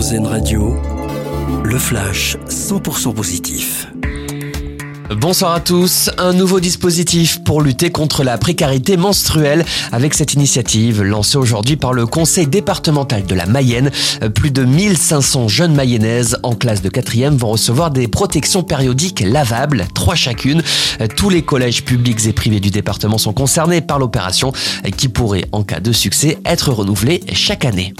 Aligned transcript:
Radio, 0.00 0.74
le 1.62 1.78
flash 1.78 2.38
100% 2.48 3.12
positif. 3.12 3.86
Bonsoir 5.10 5.52
à 5.52 5.60
tous. 5.60 6.08
Un 6.16 6.32
nouveau 6.32 6.58
dispositif 6.58 7.44
pour 7.44 7.60
lutter 7.60 7.90
contre 7.90 8.24
la 8.24 8.38
précarité 8.38 8.96
menstruelle 8.96 9.62
avec 9.92 10.14
cette 10.14 10.32
initiative 10.32 11.02
lancée 11.02 11.36
aujourd'hui 11.36 11.76
par 11.76 11.92
le 11.92 12.06
conseil 12.06 12.46
départemental 12.46 13.26
de 13.26 13.34
la 13.34 13.44
Mayenne. 13.44 13.90
Plus 14.34 14.50
de 14.50 14.64
1500 14.64 15.48
jeunes 15.48 15.74
mayennaises 15.74 16.38
en 16.44 16.54
classe 16.54 16.80
de 16.80 16.88
quatrième 16.88 17.36
vont 17.36 17.50
recevoir 17.50 17.90
des 17.90 18.08
protections 18.08 18.62
périodiques 18.62 19.20
lavables, 19.20 19.86
trois 19.94 20.14
chacune. 20.14 20.62
Tous 21.14 21.28
les 21.28 21.42
collèges 21.42 21.84
publics 21.84 22.24
et 22.24 22.32
privés 22.32 22.60
du 22.60 22.70
département 22.70 23.18
sont 23.18 23.34
concernés 23.34 23.82
par 23.82 23.98
l'opération 23.98 24.54
qui 24.96 25.08
pourrait, 25.08 25.44
en 25.52 25.62
cas 25.62 25.80
de 25.80 25.92
succès, 25.92 26.38
être 26.46 26.72
renouvelée 26.72 27.20
chaque 27.34 27.66
année 27.66 27.92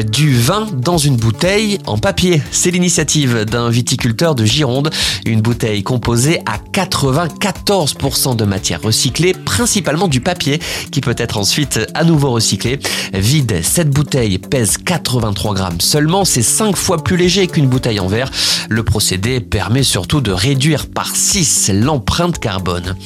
du 0.00 0.38
vin 0.38 0.66
dans 0.72 0.98
une 0.98 1.16
bouteille 1.16 1.78
en 1.86 1.98
papier. 1.98 2.42
C'est 2.50 2.70
l'initiative 2.70 3.44
d'un 3.44 3.68
viticulteur 3.70 4.34
de 4.34 4.44
Gironde, 4.44 4.90
une 5.26 5.40
bouteille 5.40 5.82
composée 5.82 6.40
à 6.46 6.58
94% 6.72 8.36
de 8.36 8.44
matière 8.44 8.80
recyclée, 8.80 9.34
principalement 9.34 10.08
du 10.08 10.20
papier, 10.20 10.60
qui 10.90 11.00
peut 11.00 11.14
être 11.18 11.36
ensuite 11.36 11.80
à 11.94 12.04
nouveau 12.04 12.30
recyclé. 12.30 12.78
Vide, 13.12 13.60
cette 13.62 13.90
bouteille 13.90 14.38
pèse 14.38 14.78
83 14.78 15.54
grammes 15.54 15.80
seulement, 15.80 16.24
c'est 16.24 16.42
5 16.42 16.76
fois 16.76 17.02
plus 17.02 17.16
léger 17.16 17.46
qu'une 17.46 17.68
bouteille 17.68 18.00
en 18.00 18.08
verre. 18.08 18.30
Le 18.68 18.82
procédé 18.82 19.40
permet 19.40 19.82
surtout 19.82 20.20
de 20.20 20.32
réduire 20.32 20.86
par 20.86 21.14
6 21.14 21.70
l'empreinte 21.74 22.38
carbone. 22.38 22.96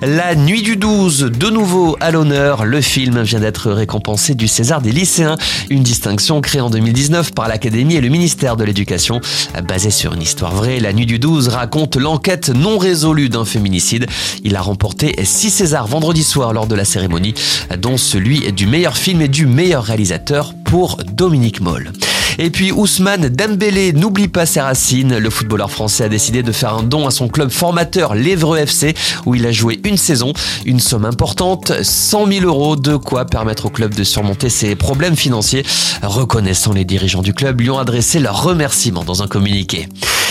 La 0.00 0.36
nuit 0.36 0.62
du 0.62 0.76
12, 0.76 1.32
de 1.36 1.50
nouveau 1.50 1.96
à 1.98 2.12
l'honneur, 2.12 2.64
le 2.64 2.80
film 2.80 3.22
vient 3.22 3.40
d'être 3.40 3.72
récompensé 3.72 4.36
du 4.36 4.46
César 4.46 4.80
des 4.80 4.92
lycéens, 4.92 5.36
une 5.70 5.82
distinction 5.82 6.40
créée 6.40 6.60
en 6.60 6.70
2019 6.70 7.34
par 7.34 7.48
l'Académie 7.48 7.96
et 7.96 8.00
le 8.00 8.08
ministère 8.08 8.56
de 8.56 8.62
l'Éducation. 8.62 9.20
Basée 9.66 9.90
sur 9.90 10.14
une 10.14 10.22
histoire 10.22 10.54
vraie, 10.54 10.78
La 10.78 10.92
nuit 10.92 11.06
du 11.06 11.18
12 11.18 11.48
raconte 11.48 11.96
l'enquête 11.96 12.50
non 12.50 12.78
résolue 12.78 13.28
d'un 13.28 13.44
féminicide. 13.44 14.06
Il 14.44 14.54
a 14.54 14.60
remporté 14.60 15.16
6 15.20 15.50
Césars 15.50 15.88
vendredi 15.88 16.22
soir 16.22 16.52
lors 16.52 16.68
de 16.68 16.76
la 16.76 16.84
cérémonie, 16.84 17.34
dont 17.76 17.96
celui 17.96 18.52
du 18.52 18.66
meilleur 18.66 18.96
film 18.96 19.20
et 19.20 19.28
du 19.28 19.46
meilleur 19.46 19.82
réalisateur 19.82 20.54
pour 20.64 20.98
Dominique 21.12 21.60
Moll. 21.60 21.90
Et 22.38 22.50
puis 22.50 22.70
Ousmane 22.70 23.28
Dembélé 23.28 23.92
n'oublie 23.92 24.28
pas 24.28 24.46
ses 24.46 24.60
racines. 24.60 25.18
Le 25.18 25.30
footballeur 25.30 25.70
français 25.70 26.04
a 26.04 26.08
décidé 26.08 26.42
de 26.42 26.52
faire 26.52 26.74
un 26.74 26.84
don 26.84 27.06
à 27.06 27.10
son 27.10 27.28
club 27.28 27.50
formateur, 27.50 28.14
l'Evreux 28.14 28.58
FC, 28.58 28.94
où 29.26 29.34
il 29.34 29.44
a 29.44 29.52
joué 29.52 29.80
une 29.84 29.96
saison. 29.96 30.32
Une 30.64 30.78
somme 30.78 31.04
importante, 31.04 31.72
100 31.82 32.26
000 32.26 32.46
euros, 32.46 32.76
de 32.76 32.96
quoi 32.96 33.24
permettre 33.24 33.66
au 33.66 33.70
club 33.70 33.94
de 33.94 34.04
surmonter 34.04 34.48
ses 34.48 34.76
problèmes 34.76 35.16
financiers. 35.16 35.64
Reconnaissant 36.02 36.72
les 36.72 36.84
dirigeants 36.84 37.22
du 37.22 37.34
club 37.34 37.60
lui 37.60 37.70
ont 37.70 37.78
adressé 37.78 38.20
leurs 38.20 38.42
remerciements 38.42 39.04
dans 39.04 39.22
un 39.22 39.26
communiqué. 39.26 39.88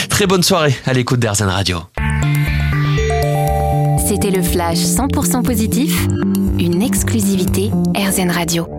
Très 0.09 0.27
bonne 0.27 0.43
soirée 0.43 0.75
à 0.85 0.93
l'écoute 0.93 1.19
d'Airzen 1.19 1.49
Radio. 1.49 1.79
C'était 4.07 4.31
le 4.31 4.41
flash 4.41 4.77
100% 4.77 5.43
positif, 5.43 6.07
une 6.57 6.81
exclusivité 6.81 7.71
AirZen 7.93 8.31
Radio. 8.31 8.76